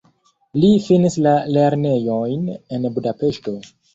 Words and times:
Li 0.61 0.69
finis 0.85 1.17
la 1.25 1.33
lernejojn 1.57 2.49
en 2.79 2.89
Budapeŝto. 2.97 3.57